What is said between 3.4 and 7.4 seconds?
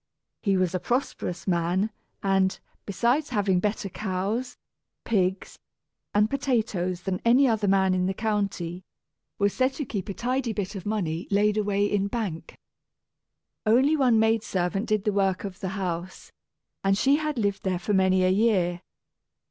better cows, pigs, and potatoes than